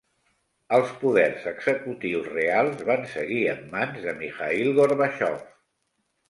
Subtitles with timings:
[0.77, 5.47] Els poders executius reals van seguir en mans de Mikhaïl Gorbatxov.